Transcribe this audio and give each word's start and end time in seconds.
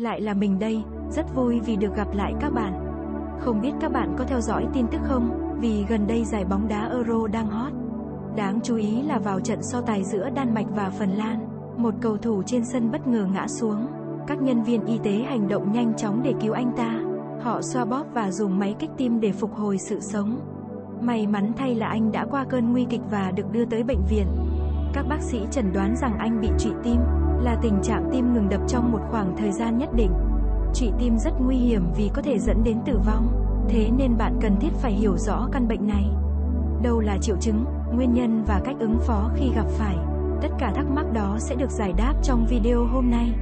Lại 0.00 0.20
là 0.20 0.34
mình 0.34 0.58
đây, 0.58 0.82
rất 1.10 1.34
vui 1.34 1.60
vì 1.60 1.76
được 1.76 1.96
gặp 1.96 2.14
lại 2.14 2.34
các 2.40 2.52
bạn. 2.52 2.72
Không 3.40 3.60
biết 3.60 3.72
các 3.80 3.92
bạn 3.92 4.14
có 4.18 4.24
theo 4.24 4.40
dõi 4.40 4.66
tin 4.72 4.86
tức 4.86 5.00
không, 5.04 5.56
vì 5.60 5.84
gần 5.88 6.06
đây 6.06 6.24
giải 6.24 6.44
bóng 6.44 6.68
đá 6.68 6.88
Euro 6.88 7.26
đang 7.26 7.46
hot. 7.46 7.72
Đáng 8.36 8.60
chú 8.62 8.76
ý 8.76 9.02
là 9.02 9.18
vào 9.18 9.40
trận 9.40 9.62
so 9.62 9.80
tài 9.80 10.04
giữa 10.04 10.30
Đan 10.30 10.54
Mạch 10.54 10.66
và 10.70 10.90
Phần 10.90 11.10
Lan, 11.10 11.48
một 11.76 11.94
cầu 12.00 12.16
thủ 12.16 12.42
trên 12.42 12.64
sân 12.64 12.90
bất 12.92 13.06
ngờ 13.06 13.26
ngã 13.32 13.48
xuống. 13.48 13.86
Các 14.26 14.42
nhân 14.42 14.62
viên 14.62 14.84
y 14.84 14.98
tế 14.98 15.12
hành 15.12 15.48
động 15.48 15.72
nhanh 15.72 15.96
chóng 15.96 16.22
để 16.22 16.34
cứu 16.40 16.52
anh 16.52 16.72
ta. 16.76 17.00
Họ 17.42 17.62
xoa 17.62 17.84
bóp 17.84 18.06
và 18.14 18.30
dùng 18.30 18.58
máy 18.58 18.74
kích 18.78 18.90
tim 18.96 19.20
để 19.20 19.32
phục 19.32 19.54
hồi 19.54 19.78
sự 19.78 20.00
sống. 20.00 20.40
May 21.00 21.26
mắn 21.26 21.52
thay 21.56 21.74
là 21.74 21.86
anh 21.86 22.12
đã 22.12 22.26
qua 22.30 22.44
cơn 22.44 22.72
nguy 22.72 22.86
kịch 22.90 23.02
và 23.10 23.30
được 23.30 23.52
đưa 23.52 23.64
tới 23.64 23.82
bệnh 23.82 24.04
viện. 24.08 24.26
Các 24.92 25.06
bác 25.08 25.20
sĩ 25.20 25.40
chẩn 25.50 25.72
đoán 25.72 25.96
rằng 25.96 26.18
anh 26.18 26.40
bị 26.40 26.48
trụy 26.58 26.72
tim, 26.82 27.00
là 27.44 27.56
tình 27.62 27.82
trạng 27.82 28.08
tim 28.12 28.34
ngừng 28.34 28.48
đập 28.48 28.60
trong 28.68 28.92
một 28.92 28.98
khoảng 29.10 29.36
thời 29.36 29.52
gian 29.52 29.78
nhất 29.78 29.88
định. 29.96 30.10
Trụy 30.74 30.90
tim 30.98 31.18
rất 31.18 31.32
nguy 31.40 31.56
hiểm 31.56 31.82
vì 31.96 32.10
có 32.14 32.22
thể 32.22 32.38
dẫn 32.38 32.64
đến 32.64 32.78
tử 32.86 32.98
vong, 33.06 33.28
thế 33.68 33.90
nên 33.96 34.16
bạn 34.18 34.38
cần 34.40 34.56
thiết 34.60 34.72
phải 34.72 34.92
hiểu 34.92 35.16
rõ 35.16 35.48
căn 35.52 35.68
bệnh 35.68 35.86
này. 35.86 36.04
Đâu 36.82 37.00
là 37.00 37.18
triệu 37.20 37.36
chứng, 37.40 37.64
nguyên 37.94 38.14
nhân 38.14 38.44
và 38.46 38.60
cách 38.64 38.76
ứng 38.78 38.98
phó 39.06 39.30
khi 39.34 39.50
gặp 39.56 39.66
phải. 39.68 39.96
Tất 40.42 40.48
cả 40.58 40.72
thắc 40.74 40.86
mắc 40.94 41.06
đó 41.12 41.36
sẽ 41.38 41.54
được 41.54 41.70
giải 41.70 41.92
đáp 41.96 42.14
trong 42.22 42.46
video 42.46 42.84
hôm 42.84 43.10
nay. 43.10 43.32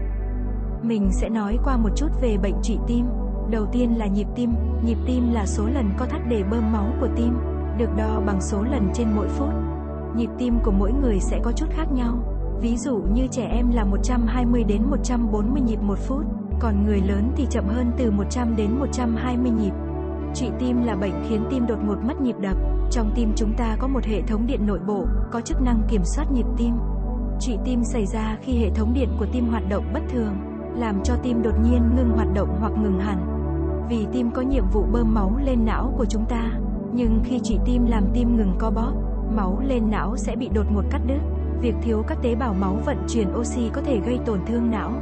Mình 0.83 1.09
sẽ 1.13 1.29
nói 1.29 1.59
qua 1.65 1.77
một 1.77 1.91
chút 1.97 2.09
về 2.21 2.37
bệnh 2.43 2.55
trụy 2.63 2.79
tim. 2.87 3.07
Đầu 3.51 3.67
tiên 3.73 3.99
là 3.99 4.07
nhịp 4.07 4.27
tim. 4.35 4.55
Nhịp 4.85 4.99
tim 5.07 5.33
là 5.33 5.47
số 5.47 5.67
lần 5.75 5.91
co 5.99 6.07
thắt 6.07 6.21
để 6.29 6.45
bơm 6.51 6.73
máu 6.73 6.87
của 7.01 7.09
tim, 7.17 7.35
được 7.79 7.97
đo 7.97 8.21
bằng 8.27 8.41
số 8.41 8.63
lần 8.63 8.91
trên 8.95 9.07
mỗi 9.17 9.29
phút. 9.29 9.49
Nhịp 10.17 10.31
tim 10.39 10.59
của 10.65 10.73
mỗi 10.73 10.93
người 10.93 11.21
sẽ 11.21 11.41
có 11.43 11.53
chút 11.53 11.67
khác 11.71 11.87
nhau. 11.93 12.32
Ví 12.63 12.77
dụ 12.77 13.03
như 13.15 13.27
trẻ 13.31 13.47
em 13.47 13.71
là 13.71 13.85
120 13.85 14.65
đến 14.65 14.83
140 14.91 15.63
nhịp 15.63 15.79
một 15.83 15.99
phút, 15.99 16.25
còn 16.61 16.87
người 16.87 17.01
lớn 17.01 17.33
thì 17.37 17.47
chậm 17.51 17.65
hơn 17.69 17.93
từ 17.97 18.11
100 18.11 18.57
đến 18.57 18.71
120 18.79 19.51
nhịp. 19.51 19.73
Trụy 20.35 20.49
tim 20.59 20.83
là 20.83 20.97
bệnh 20.97 21.13
khiến 21.29 21.45
tim 21.51 21.67
đột 21.67 21.79
ngột 21.85 21.97
mất 22.05 22.21
nhịp 22.21 22.37
đập. 22.41 22.57
Trong 22.91 23.13
tim 23.15 23.33
chúng 23.37 23.55
ta 23.57 23.77
có 23.79 23.89
một 23.89 24.05
hệ 24.05 24.23
thống 24.23 24.47
điện 24.47 24.67
nội 24.67 24.79
bộ, 24.87 25.05
có 25.33 25.41
chức 25.41 25.63
năng 25.63 25.83
kiểm 25.89 26.05
soát 26.05 26.33
nhịp 26.33 26.47
tim. 26.57 26.75
Trụy 27.41 27.57
tim 27.65 27.85
xảy 27.85 28.07
ra 28.07 28.37
khi 28.43 28.59
hệ 28.59 28.71
thống 28.71 28.95
điện 28.95 29.09
của 29.19 29.27
tim 29.33 29.49
hoạt 29.49 29.63
động 29.69 29.85
bất 29.95 30.03
thường, 30.09 30.35
làm 30.77 31.03
cho 31.05 31.15
tim 31.23 31.43
đột 31.43 31.55
nhiên 31.65 31.83
ngưng 31.97 32.11
hoạt 32.11 32.29
động 32.35 32.57
hoặc 32.61 32.73
ngừng 32.83 33.01
hẳn. 33.01 33.19
Vì 33.89 34.07
tim 34.13 34.31
có 34.31 34.43
nhiệm 34.43 34.65
vụ 34.73 34.85
bơm 34.93 35.15
máu 35.15 35.37
lên 35.45 35.65
não 35.65 35.95
của 35.99 36.05
chúng 36.05 36.25
ta, 36.25 36.53
nhưng 36.93 37.21
khi 37.25 37.41
trụy 37.45 37.59
tim 37.65 37.87
làm 37.87 38.05
tim 38.15 38.37
ngừng 38.37 38.55
co 38.59 38.71
bóp, 38.71 38.93
máu 39.37 39.61
lên 39.65 39.91
não 39.91 40.17
sẽ 40.17 40.37
bị 40.37 40.49
đột 40.55 40.67
ngột 40.73 40.85
cắt 40.91 41.01
đứt. 41.07 41.42
Việc 41.63 41.75
thiếu 41.83 42.03
các 42.07 42.19
tế 42.23 42.35
bào 42.35 42.55
máu 42.55 42.79
vận 42.87 42.97
chuyển 43.09 43.29
oxy 43.39 43.71
có 43.73 43.83
thể 43.83 44.01
gây 44.07 44.19
tổn 44.27 44.41
thương 44.47 44.71
não. 44.71 44.93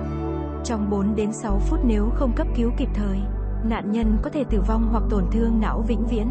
Trong 0.65 0.91
4 0.91 1.17
đến 1.17 1.33
6 1.33 1.59
phút 1.59 1.81
nếu 1.85 2.11
không 2.15 2.33
cấp 2.37 2.47
cứu 2.57 2.71
kịp 2.77 2.89
thời, 2.95 3.19
nạn 3.65 3.93
nhân 3.93 4.19
có 4.23 4.31
thể 4.31 4.45
tử 4.45 4.61
vong 4.69 4.89
hoặc 4.91 5.03
tổn 5.11 5.25
thương 5.33 5.61
não 5.61 5.85
vĩnh 5.89 6.07
viễn. 6.07 6.27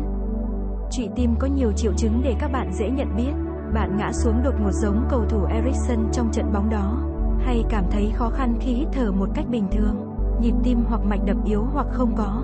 Trụy 0.91 1.09
tim 1.15 1.35
có 1.39 1.47
nhiều 1.47 1.71
triệu 1.71 1.93
chứng 1.93 2.21
để 2.23 2.35
các 2.39 2.51
bạn 2.51 2.73
dễ 2.73 2.89
nhận 2.89 3.15
biết. 3.17 3.31
Bạn 3.73 3.97
ngã 3.97 4.11
xuống 4.11 4.43
đột 4.43 4.53
ngột 4.61 4.71
giống 4.71 5.07
cầu 5.09 5.25
thủ 5.29 5.45
ericsson 5.45 6.11
trong 6.11 6.31
trận 6.31 6.53
bóng 6.53 6.69
đó, 6.69 6.97
hay 7.39 7.63
cảm 7.69 7.85
thấy 7.91 8.11
khó 8.15 8.29
khăn 8.29 8.57
khi 8.59 8.73
hít 8.73 8.87
thở 8.93 9.11
một 9.11 9.29
cách 9.35 9.45
bình 9.49 9.67
thường, 9.71 9.95
nhịp 10.41 10.53
tim 10.63 10.83
hoặc 10.87 11.01
mạch 11.05 11.25
đập 11.25 11.37
yếu 11.45 11.63
hoặc 11.73 11.87
không 11.91 12.15
có. 12.15 12.43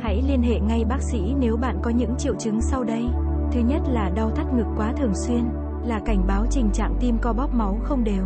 Hãy 0.00 0.22
liên 0.28 0.42
hệ 0.42 0.60
ngay 0.60 0.84
bác 0.84 1.02
sĩ 1.02 1.34
nếu 1.38 1.56
bạn 1.56 1.78
có 1.82 1.90
những 1.90 2.14
triệu 2.18 2.34
chứng 2.34 2.60
sau 2.60 2.84
đây. 2.84 3.04
Thứ 3.52 3.60
nhất 3.60 3.82
là 3.88 4.10
đau 4.14 4.30
thắt 4.30 4.54
ngực 4.54 4.66
quá 4.76 4.92
thường 4.96 5.14
xuyên, 5.14 5.44
là 5.88 6.00
cảnh 6.04 6.24
báo 6.26 6.46
tình 6.54 6.70
trạng 6.72 6.94
tim 7.00 7.18
co 7.20 7.32
bóp 7.32 7.54
máu 7.54 7.78
không 7.82 8.04
đều. 8.04 8.24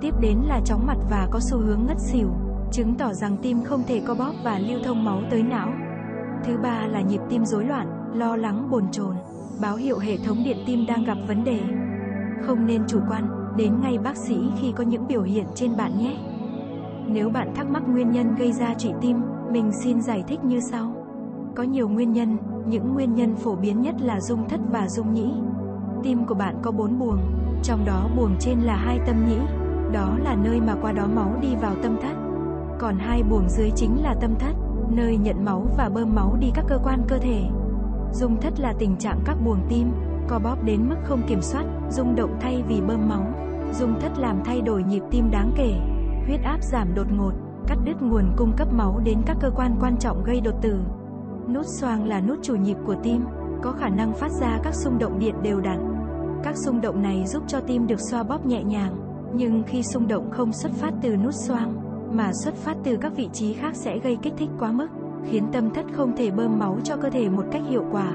Tiếp 0.00 0.14
đến 0.20 0.38
là 0.46 0.60
chóng 0.64 0.86
mặt 0.86 0.96
và 1.10 1.28
có 1.30 1.40
xu 1.40 1.58
hướng 1.58 1.86
ngất 1.86 1.98
xỉu, 2.00 2.28
chứng 2.72 2.94
tỏ 2.94 3.12
rằng 3.12 3.36
tim 3.42 3.62
không 3.64 3.82
thể 3.86 4.02
co 4.06 4.14
bóp 4.14 4.32
và 4.44 4.58
lưu 4.58 4.80
thông 4.84 5.04
máu 5.04 5.22
tới 5.30 5.42
não. 5.42 5.68
Thứ 6.44 6.56
ba 6.62 6.86
là 6.86 7.00
nhịp 7.00 7.20
tim 7.30 7.44
rối 7.44 7.64
loạn, 7.64 8.12
lo 8.14 8.36
lắng 8.36 8.70
bồn 8.70 8.84
chồn, 8.92 9.16
báo 9.60 9.76
hiệu 9.76 9.98
hệ 9.98 10.16
thống 10.16 10.36
điện 10.44 10.56
tim 10.66 10.86
đang 10.88 11.04
gặp 11.04 11.16
vấn 11.28 11.44
đề. 11.44 11.60
Không 12.46 12.66
nên 12.66 12.82
chủ 12.88 13.00
quan, 13.08 13.28
đến 13.56 13.80
ngay 13.80 13.98
bác 13.98 14.16
sĩ 14.16 14.38
khi 14.60 14.72
có 14.76 14.84
những 14.84 15.06
biểu 15.06 15.22
hiện 15.22 15.46
trên 15.54 15.76
bạn 15.76 15.98
nhé. 15.98 16.16
Nếu 17.06 17.30
bạn 17.30 17.54
thắc 17.54 17.70
mắc 17.70 17.82
nguyên 17.88 18.10
nhân 18.10 18.34
gây 18.38 18.52
ra 18.52 18.74
trụy 18.74 18.92
tim, 19.00 19.22
mình 19.50 19.72
xin 19.72 20.00
giải 20.00 20.24
thích 20.28 20.44
như 20.44 20.60
sau. 20.60 20.92
Có 21.54 21.62
nhiều 21.62 21.88
nguyên 21.88 22.12
nhân, 22.12 22.36
những 22.66 22.94
nguyên 22.94 23.14
nhân 23.14 23.36
phổ 23.36 23.56
biến 23.56 23.82
nhất 23.82 23.94
là 24.00 24.20
dung 24.20 24.48
thất 24.48 24.60
và 24.70 24.88
dung 24.88 25.14
nhĩ. 25.14 25.32
Tim 26.02 26.26
của 26.26 26.34
bạn 26.34 26.56
có 26.62 26.70
bốn 26.70 26.98
buồng, 26.98 27.18
trong 27.62 27.84
đó 27.84 28.08
buồng 28.16 28.36
trên 28.40 28.58
là 28.58 28.76
hai 28.76 29.00
tâm 29.06 29.26
nhĩ, 29.28 29.38
đó 29.92 30.16
là 30.24 30.36
nơi 30.44 30.60
mà 30.60 30.74
qua 30.82 30.92
đó 30.92 31.06
máu 31.14 31.36
đi 31.40 31.48
vào 31.60 31.74
tâm 31.82 31.96
thất. 32.02 32.16
Còn 32.78 32.96
hai 32.98 33.22
buồng 33.22 33.48
dưới 33.48 33.70
chính 33.76 34.02
là 34.02 34.14
tâm 34.20 34.34
thất, 34.38 34.52
nơi 34.90 35.16
nhận 35.16 35.44
máu 35.44 35.66
và 35.76 35.88
bơm 35.88 36.14
máu 36.14 36.36
đi 36.40 36.50
các 36.54 36.64
cơ 36.68 36.78
quan 36.84 37.02
cơ 37.08 37.18
thể. 37.18 37.42
Dung 38.12 38.40
thất 38.40 38.60
là 38.60 38.74
tình 38.78 38.96
trạng 38.96 39.20
các 39.24 39.36
buồng 39.44 39.66
tim, 39.68 39.92
co 40.28 40.38
bóp 40.38 40.64
đến 40.64 40.88
mức 40.88 40.96
không 41.04 41.22
kiểm 41.26 41.40
soát, 41.42 41.64
rung 41.90 42.14
động 42.14 42.36
thay 42.40 42.62
vì 42.68 42.80
bơm 42.80 43.08
máu. 43.08 43.24
Dung 43.72 44.00
thất 44.00 44.18
làm 44.18 44.40
thay 44.44 44.60
đổi 44.60 44.82
nhịp 44.82 45.02
tim 45.10 45.30
đáng 45.30 45.52
kể, 45.56 45.74
huyết 46.26 46.40
áp 46.42 46.62
giảm 46.62 46.94
đột 46.94 47.06
ngột, 47.12 47.32
cắt 47.66 47.78
đứt 47.84 48.02
nguồn 48.02 48.24
cung 48.36 48.52
cấp 48.56 48.72
máu 48.72 49.00
đến 49.04 49.18
các 49.26 49.36
cơ 49.40 49.50
quan 49.50 49.76
quan 49.80 49.96
trọng 49.96 50.24
gây 50.24 50.40
đột 50.40 50.54
tử. 50.62 50.80
Nút 51.48 51.66
xoang 51.66 52.08
là 52.08 52.20
nút 52.20 52.38
chủ 52.42 52.56
nhịp 52.56 52.76
của 52.86 52.96
tim, 53.02 53.24
có 53.62 53.72
khả 53.72 53.88
năng 53.88 54.12
phát 54.14 54.30
ra 54.30 54.58
các 54.62 54.74
xung 54.74 54.98
động 54.98 55.18
điện 55.18 55.34
đều 55.42 55.60
đặn. 55.60 55.78
Các 56.42 56.56
xung 56.56 56.80
động 56.80 57.02
này 57.02 57.24
giúp 57.26 57.42
cho 57.46 57.60
tim 57.60 57.86
được 57.86 58.00
xoa 58.10 58.22
bóp 58.22 58.46
nhẹ 58.46 58.62
nhàng, 58.62 58.96
nhưng 59.34 59.62
khi 59.66 59.82
xung 59.82 60.08
động 60.08 60.30
không 60.30 60.52
xuất 60.52 60.72
phát 60.72 60.92
từ 61.02 61.16
nút 61.16 61.34
xoang, 61.34 61.74
mà 62.16 62.32
xuất 62.44 62.54
phát 62.54 62.76
từ 62.84 62.96
các 62.96 63.12
vị 63.16 63.28
trí 63.32 63.52
khác 63.52 63.76
sẽ 63.76 63.98
gây 63.98 64.16
kích 64.22 64.34
thích 64.38 64.50
quá 64.58 64.72
mức, 64.72 64.88
khiến 65.30 65.46
tâm 65.52 65.70
thất 65.74 65.86
không 65.96 66.16
thể 66.16 66.30
bơm 66.30 66.58
máu 66.58 66.78
cho 66.84 66.96
cơ 66.96 67.10
thể 67.10 67.28
một 67.28 67.44
cách 67.52 67.62
hiệu 67.70 67.84
quả. 67.92 68.12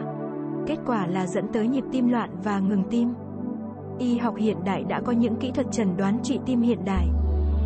Kết 0.67 0.77
quả 0.85 1.07
là 1.07 1.27
dẫn 1.27 1.47
tới 1.53 1.67
nhịp 1.67 1.83
tim 1.91 2.09
loạn 2.09 2.29
và 2.43 2.59
ngừng 2.59 2.83
tim. 2.89 3.13
Y 3.99 4.17
học 4.17 4.35
hiện 4.37 4.57
đại 4.65 4.83
đã 4.83 5.01
có 5.01 5.11
những 5.11 5.35
kỹ 5.35 5.51
thuật 5.51 5.67
chẩn 5.71 5.97
đoán 5.97 6.19
trị 6.23 6.39
tim 6.45 6.61
hiện 6.61 6.85
đại. 6.85 7.07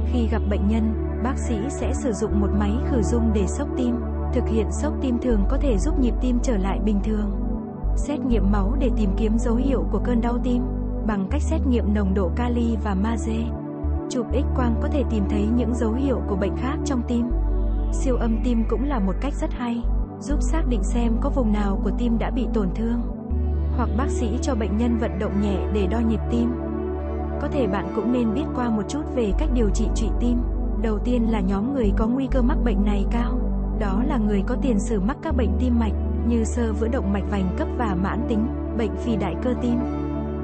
Khi 0.06 0.28
gặp 0.32 0.42
bệnh 0.50 0.68
nhân, 0.68 0.94
bác 1.24 1.38
sĩ 1.38 1.56
sẽ 1.70 1.94
sử 1.94 2.12
dụng 2.14 2.40
một 2.40 2.50
máy 2.60 2.72
khử 2.90 3.02
dung 3.02 3.32
để 3.34 3.48
sốc 3.48 3.68
tim. 3.78 3.96
Thực 4.34 4.44
hiện 4.48 4.68
sốc 4.72 4.94
tim 5.02 5.18
thường 5.22 5.46
có 5.50 5.58
thể 5.58 5.78
giúp 5.78 6.00
nhịp 6.00 6.14
tim 6.22 6.40
trở 6.44 6.58
lại 6.58 6.80
bình 6.86 7.00
thường. 7.04 7.51
Xét 7.96 8.20
nghiệm 8.20 8.52
máu 8.52 8.76
để 8.80 8.90
tìm 8.98 9.10
kiếm 9.18 9.38
dấu 9.38 9.56
hiệu 9.56 9.86
của 9.92 10.00
cơn 10.04 10.22
đau 10.22 10.38
tim 10.44 10.64
bằng 11.08 11.28
cách 11.32 11.42
xét 11.42 11.62
nghiệm 11.68 11.94
nồng 11.94 12.14
độ 12.14 12.32
kali 12.36 12.78
và 12.84 12.96
magie. 12.96 13.46
Chụp 14.10 14.26
X-quang 14.32 14.82
có 14.82 14.88
thể 14.88 15.04
tìm 15.10 15.24
thấy 15.30 15.48
những 15.56 15.76
dấu 15.76 15.94
hiệu 15.94 16.22
của 16.30 16.36
bệnh 16.36 16.58
khác 16.58 16.78
trong 16.86 17.02
tim. 17.08 17.32
Siêu 17.94 18.16
âm 18.16 18.38
tim 18.44 18.64
cũng 18.70 18.84
là 18.84 19.00
một 19.00 19.16
cách 19.22 19.34
rất 19.34 19.54
hay, 19.54 19.84
giúp 20.20 20.42
xác 20.42 20.62
định 20.70 20.84
xem 20.84 21.14
có 21.22 21.30
vùng 21.30 21.54
nào 21.54 21.80
của 21.84 21.92
tim 21.98 22.18
đã 22.18 22.30
bị 22.30 22.48
tổn 22.54 22.70
thương. 22.76 23.02
Hoặc 23.78 23.90
bác 23.98 24.10
sĩ 24.10 24.38
cho 24.42 24.56
bệnh 24.56 24.78
nhân 24.78 24.98
vận 24.98 25.20
động 25.20 25.42
nhẹ 25.42 25.58
để 25.74 25.88
đo 25.88 26.00
nhịp 26.00 26.20
tim. 26.32 26.52
Có 27.42 27.48
thể 27.48 27.68
bạn 27.68 27.86
cũng 27.96 28.12
nên 28.12 28.34
biết 28.34 28.46
qua 28.56 28.70
một 28.70 28.84
chút 28.88 29.02
về 29.16 29.34
cách 29.38 29.50
điều 29.54 29.70
trị 29.70 29.88
trụy 29.96 30.10
tim. 30.20 30.38
Đầu 30.82 31.00
tiên 31.00 31.32
là 31.32 31.40
nhóm 31.40 31.74
người 31.74 31.92
có 31.98 32.08
nguy 32.08 32.28
cơ 32.32 32.42
mắc 32.42 32.58
bệnh 32.64 32.86
này 32.86 33.06
cao. 33.12 33.40
Đó 33.80 34.04
là 34.08 34.18
người 34.18 34.44
có 34.48 34.56
tiền 34.62 34.80
sử 34.80 35.00
mắc 35.00 35.18
các 35.22 35.36
bệnh 35.36 35.58
tim 35.60 35.80
mạch 35.80 35.94
như 36.28 36.44
sơ 36.44 36.74
vữa 36.74 36.88
động 36.88 37.14
mạch 37.14 37.24
vành 37.32 37.56
cấp 37.58 37.68
và 37.78 37.96
mãn 37.96 38.26
tính, 38.30 38.48
bệnh 38.78 38.96
phì 38.96 39.16
đại 39.16 39.36
cơ 39.44 39.54
tim. 39.62 39.80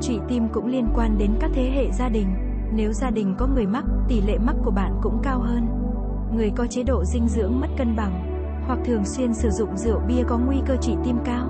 Trụy 0.01 0.19
tim 0.27 0.47
cũng 0.53 0.67
liên 0.67 0.87
quan 0.95 1.17
đến 1.17 1.31
các 1.39 1.51
thế 1.53 1.71
hệ 1.75 1.91
gia 1.91 2.09
đình. 2.09 2.27
Nếu 2.73 2.93
gia 2.93 3.09
đình 3.09 3.35
có 3.37 3.47
người 3.47 3.65
mắc, 3.65 3.85
tỷ 4.07 4.21
lệ 4.21 4.37
mắc 4.37 4.55
của 4.65 4.71
bạn 4.71 4.99
cũng 5.01 5.19
cao 5.23 5.39
hơn. 5.39 5.67
Người 6.35 6.51
có 6.55 6.67
chế 6.67 6.83
độ 6.83 7.05
dinh 7.05 7.27
dưỡng 7.27 7.59
mất 7.59 7.67
cân 7.77 7.95
bằng, 7.95 8.37
hoặc 8.67 8.79
thường 8.85 9.05
xuyên 9.05 9.33
sử 9.33 9.49
dụng 9.49 9.77
rượu 9.77 9.99
bia 10.07 10.23
có 10.27 10.37
nguy 10.37 10.57
cơ 10.67 10.75
trụy 10.81 10.95
tim 11.03 11.17
cao. 11.25 11.47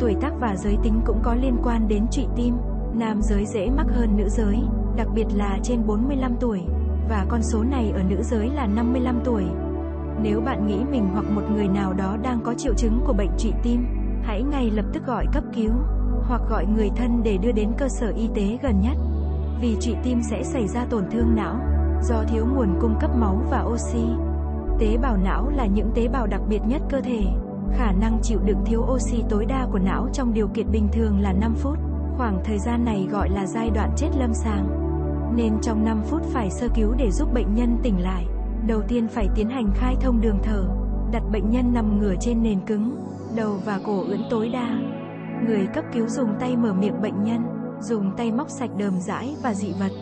Tuổi 0.00 0.16
tác 0.20 0.32
và 0.40 0.56
giới 0.56 0.76
tính 0.82 1.00
cũng 1.06 1.20
có 1.22 1.34
liên 1.34 1.56
quan 1.64 1.88
đến 1.88 2.06
trụy 2.10 2.26
tim. 2.36 2.54
Nam 2.94 3.22
giới 3.22 3.46
dễ 3.46 3.70
mắc 3.70 3.86
hơn 3.90 4.16
nữ 4.16 4.28
giới, 4.28 4.58
đặc 4.96 5.08
biệt 5.14 5.26
là 5.34 5.58
trên 5.62 5.86
45 5.86 6.36
tuổi, 6.40 6.60
và 7.08 7.26
con 7.28 7.42
số 7.42 7.62
này 7.62 7.92
ở 7.94 8.02
nữ 8.02 8.22
giới 8.22 8.48
là 8.48 8.66
55 8.66 9.20
tuổi. 9.24 9.44
Nếu 10.22 10.40
bạn 10.40 10.66
nghĩ 10.66 10.78
mình 10.90 11.08
hoặc 11.12 11.24
một 11.30 11.42
người 11.54 11.68
nào 11.68 11.92
đó 11.92 12.16
đang 12.22 12.40
có 12.44 12.54
triệu 12.54 12.74
chứng 12.74 13.00
của 13.06 13.12
bệnh 13.12 13.30
trụy 13.38 13.52
tim, 13.62 13.86
hãy 14.22 14.42
ngay 14.42 14.70
lập 14.70 14.84
tức 14.92 15.06
gọi 15.06 15.26
cấp 15.32 15.44
cứu 15.54 15.70
hoặc 16.22 16.40
gọi 16.50 16.66
người 16.66 16.90
thân 16.96 17.22
để 17.22 17.36
đưa 17.36 17.52
đến 17.52 17.72
cơ 17.78 17.88
sở 17.88 18.12
y 18.16 18.28
tế 18.34 18.58
gần 18.62 18.80
nhất. 18.80 18.96
Vì 19.60 19.76
trụy 19.80 19.94
tim 20.02 20.20
sẽ 20.30 20.42
xảy 20.42 20.68
ra 20.68 20.84
tổn 20.84 21.04
thương 21.10 21.34
não 21.36 21.60
do 22.02 22.24
thiếu 22.28 22.46
nguồn 22.54 22.68
cung 22.80 22.94
cấp 23.00 23.10
máu 23.16 23.42
và 23.50 23.62
oxy. 23.62 24.04
Tế 24.78 24.96
bào 25.02 25.16
não 25.16 25.50
là 25.56 25.66
những 25.66 25.90
tế 25.94 26.08
bào 26.08 26.26
đặc 26.26 26.40
biệt 26.48 26.60
nhất 26.66 26.82
cơ 26.90 27.00
thể. 27.00 27.22
Khả 27.72 27.92
năng 27.92 28.18
chịu 28.22 28.38
đựng 28.44 28.64
thiếu 28.66 28.80
oxy 28.80 29.24
tối 29.28 29.44
đa 29.44 29.66
của 29.72 29.78
não 29.78 30.08
trong 30.12 30.34
điều 30.34 30.48
kiện 30.48 30.70
bình 30.72 30.88
thường 30.92 31.20
là 31.20 31.32
5 31.32 31.54
phút. 31.54 31.78
Khoảng 32.16 32.40
thời 32.44 32.58
gian 32.58 32.84
này 32.84 33.08
gọi 33.10 33.30
là 33.30 33.46
giai 33.46 33.70
đoạn 33.70 33.90
chết 33.96 34.08
lâm 34.18 34.34
sàng. 34.34 34.68
Nên 35.36 35.60
trong 35.62 35.84
5 35.84 36.02
phút 36.04 36.22
phải 36.32 36.50
sơ 36.50 36.68
cứu 36.74 36.94
để 36.98 37.10
giúp 37.10 37.34
bệnh 37.34 37.54
nhân 37.54 37.78
tỉnh 37.82 38.02
lại. 38.02 38.26
Đầu 38.66 38.82
tiên 38.88 39.08
phải 39.08 39.28
tiến 39.34 39.48
hành 39.48 39.70
khai 39.74 39.96
thông 40.00 40.20
đường 40.20 40.38
thở, 40.42 40.68
đặt 41.12 41.22
bệnh 41.32 41.50
nhân 41.50 41.72
nằm 41.74 41.98
ngửa 42.00 42.14
trên 42.20 42.42
nền 42.42 42.60
cứng, 42.66 42.96
đầu 43.36 43.58
và 43.64 43.80
cổ 43.84 44.04
ưỡn 44.08 44.20
tối 44.30 44.48
đa. 44.48 44.78
Người 45.46 45.66
cấp 45.74 45.84
cứu 45.92 46.08
dùng 46.08 46.28
tay 46.40 46.56
mở 46.56 46.72
miệng 46.72 47.02
bệnh 47.02 47.24
nhân, 47.24 47.42
dùng 47.80 48.12
tay 48.16 48.32
móc 48.32 48.50
sạch 48.50 48.70
đờm 48.78 49.00
dãi 49.00 49.36
và 49.42 49.54
dị 49.54 49.72
vật. 49.80 49.92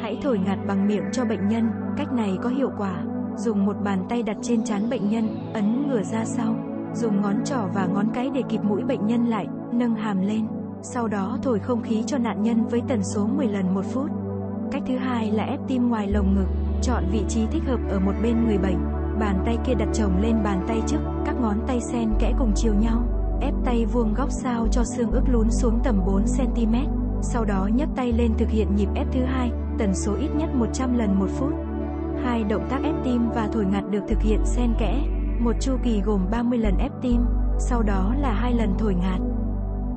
Hãy 0.00 0.18
thổi 0.22 0.38
ngạt 0.38 0.58
bằng 0.66 0.88
miệng 0.88 1.04
cho 1.12 1.24
bệnh 1.24 1.48
nhân, 1.48 1.70
cách 1.96 2.12
này 2.12 2.38
có 2.42 2.48
hiệu 2.48 2.70
quả. 2.78 3.02
Dùng 3.36 3.66
một 3.66 3.76
bàn 3.84 4.04
tay 4.08 4.22
đặt 4.22 4.36
trên 4.42 4.64
trán 4.64 4.90
bệnh 4.90 5.10
nhân, 5.10 5.28
ấn 5.54 5.88
ngửa 5.88 6.02
ra 6.02 6.24
sau. 6.24 6.54
Dùng 6.94 7.20
ngón 7.20 7.44
trỏ 7.44 7.68
và 7.74 7.86
ngón 7.86 8.06
cái 8.14 8.30
để 8.34 8.42
kịp 8.48 8.60
mũi 8.64 8.82
bệnh 8.82 9.06
nhân 9.06 9.26
lại, 9.26 9.46
nâng 9.72 9.94
hàm 9.94 10.20
lên. 10.20 10.46
Sau 10.82 11.08
đó 11.08 11.38
thổi 11.42 11.58
không 11.58 11.82
khí 11.82 12.02
cho 12.06 12.18
nạn 12.18 12.42
nhân 12.42 12.66
với 12.66 12.82
tần 12.88 13.02
số 13.02 13.26
10 13.26 13.46
lần 13.46 13.74
một 13.74 13.84
phút. 13.84 14.10
Cách 14.72 14.82
thứ 14.86 14.96
hai 14.96 15.30
là 15.30 15.44
ép 15.44 15.60
tim 15.68 15.88
ngoài 15.88 16.06
lồng 16.06 16.34
ngực, 16.34 16.48
chọn 16.82 17.04
vị 17.10 17.24
trí 17.28 17.46
thích 17.46 17.62
hợp 17.66 17.80
ở 17.90 18.00
một 18.00 18.12
bên 18.22 18.46
người 18.46 18.58
bệnh. 18.58 18.78
Bàn 19.20 19.42
tay 19.46 19.58
kia 19.66 19.74
đặt 19.74 19.88
chồng 19.92 20.20
lên 20.22 20.42
bàn 20.44 20.64
tay 20.68 20.82
trước, 20.86 20.98
các 21.26 21.36
ngón 21.40 21.56
tay 21.66 21.80
sen 21.80 22.10
kẽ 22.18 22.32
cùng 22.38 22.52
chiều 22.54 22.74
nhau. 22.74 23.02
Ép 23.40 23.54
tay 23.64 23.84
vuông 23.84 24.14
góc 24.14 24.30
sao 24.30 24.66
cho 24.70 24.84
xương 24.84 25.10
ức 25.10 25.22
lún 25.26 25.50
xuống 25.50 25.80
tầm 25.84 26.00
4cm. 26.06 26.86
Sau 27.22 27.44
đó 27.44 27.68
nhấc 27.74 27.88
tay 27.96 28.12
lên 28.12 28.34
thực 28.38 28.48
hiện 28.48 28.76
nhịp 28.76 28.88
ép 28.94 29.06
thứ 29.12 29.20
hai, 29.24 29.50
tần 29.78 29.94
số 29.94 30.14
ít 30.14 30.28
nhất 30.36 30.54
100 30.54 30.98
lần 30.98 31.18
một 31.18 31.28
phút. 31.38 31.52
Hai 32.24 32.44
động 32.44 32.66
tác 32.70 32.82
ép 32.82 32.94
tim 33.04 33.30
và 33.34 33.48
thổi 33.52 33.64
ngạt 33.64 33.84
được 33.90 34.02
thực 34.08 34.20
hiện 34.20 34.40
xen 34.44 34.74
kẽ. 34.78 35.02
Một 35.38 35.52
chu 35.60 35.72
kỳ 35.82 36.00
gồm 36.00 36.20
30 36.30 36.58
lần 36.58 36.78
ép 36.78 36.92
tim, 37.02 37.20
sau 37.58 37.82
đó 37.82 38.14
là 38.20 38.32
hai 38.32 38.54
lần 38.54 38.74
thổi 38.78 38.94
ngạt. 38.94 39.20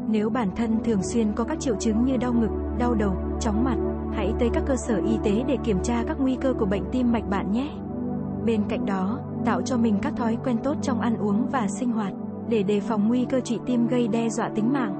Nếu 0.07 0.29
bản 0.29 0.49
thân 0.55 0.83
thường 0.83 1.03
xuyên 1.03 1.33
có 1.35 1.43
các 1.43 1.59
triệu 1.59 1.75
chứng 1.75 2.05
như 2.05 2.17
đau 2.17 2.33
ngực, 2.33 2.51
đau 2.79 2.93
đầu, 2.93 3.15
chóng 3.39 3.63
mặt, 3.63 3.77
hãy 4.15 4.33
tới 4.39 4.49
các 4.53 4.63
cơ 4.67 4.75
sở 4.75 5.01
y 5.05 5.17
tế 5.23 5.43
để 5.47 5.57
kiểm 5.63 5.77
tra 5.83 6.03
các 6.07 6.17
nguy 6.19 6.35
cơ 6.35 6.53
của 6.53 6.65
bệnh 6.65 6.83
tim 6.91 7.11
mạch 7.11 7.29
bạn 7.29 7.51
nhé. 7.51 7.69
Bên 8.45 8.61
cạnh 8.69 8.85
đó, 8.85 9.19
tạo 9.45 9.61
cho 9.61 9.77
mình 9.77 9.97
các 10.01 10.13
thói 10.17 10.37
quen 10.43 10.57
tốt 10.63 10.75
trong 10.81 11.01
ăn 11.01 11.17
uống 11.17 11.47
và 11.51 11.67
sinh 11.67 11.91
hoạt 11.91 12.13
để 12.49 12.63
đề 12.63 12.79
phòng 12.79 13.07
nguy 13.07 13.25
cơ 13.25 13.39
trị 13.39 13.59
tim 13.65 13.87
gây 13.87 14.07
đe 14.07 14.29
dọa 14.29 14.49
tính 14.49 14.73
mạng. 14.73 14.95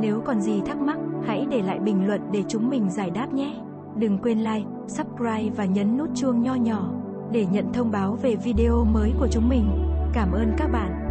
Nếu 0.00 0.20
còn 0.24 0.40
gì 0.40 0.60
thắc 0.66 0.80
mắc, 0.80 0.98
hãy 1.26 1.46
để 1.50 1.62
lại 1.62 1.78
bình 1.78 2.06
luận 2.06 2.20
để 2.32 2.44
chúng 2.48 2.70
mình 2.70 2.90
giải 2.90 3.10
đáp 3.10 3.32
nhé. 3.32 3.54
Đừng 3.96 4.18
quên 4.18 4.38
like, 4.38 4.66
subscribe 4.86 5.50
và 5.56 5.64
nhấn 5.64 5.96
nút 5.96 6.08
chuông 6.14 6.42
nho 6.42 6.54
nhỏ 6.54 6.90
để 7.32 7.46
nhận 7.52 7.72
thông 7.72 7.90
báo 7.90 8.18
về 8.22 8.36
video 8.36 8.84
mới 8.84 9.12
của 9.18 9.28
chúng 9.30 9.48
mình. 9.48 9.64
Cảm 10.12 10.32
ơn 10.32 10.52
các 10.58 10.68
bạn. 10.72 11.05